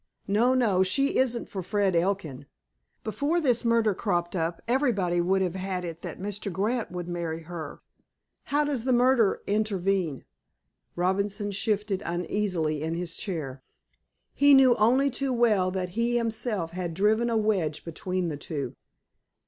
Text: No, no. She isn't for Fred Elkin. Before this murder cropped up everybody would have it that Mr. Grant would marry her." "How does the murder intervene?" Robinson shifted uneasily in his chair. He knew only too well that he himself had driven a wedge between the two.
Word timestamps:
No, 0.27 0.55
no. 0.55 0.81
She 0.81 1.17
isn't 1.17 1.47
for 1.47 1.61
Fred 1.61 1.95
Elkin. 1.95 2.47
Before 3.03 3.39
this 3.39 3.63
murder 3.63 3.93
cropped 3.93 4.35
up 4.35 4.59
everybody 4.67 5.21
would 5.21 5.43
have 5.43 5.85
it 5.85 6.01
that 6.01 6.19
Mr. 6.19 6.51
Grant 6.51 6.89
would 6.91 7.07
marry 7.07 7.41
her." 7.41 7.81
"How 8.45 8.63
does 8.63 8.83
the 8.85 8.93
murder 8.93 9.41
intervene?" 9.45 10.25
Robinson 10.95 11.51
shifted 11.51 12.01
uneasily 12.03 12.81
in 12.81 12.95
his 12.95 13.15
chair. 13.15 13.61
He 14.33 14.55
knew 14.55 14.75
only 14.77 15.11
too 15.11 15.33
well 15.33 15.69
that 15.69 15.89
he 15.89 16.17
himself 16.17 16.71
had 16.71 16.95
driven 16.95 17.29
a 17.29 17.37
wedge 17.37 17.85
between 17.85 18.29
the 18.29 18.37
two. 18.37 18.75